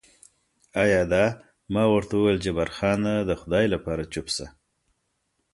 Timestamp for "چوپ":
4.13-4.27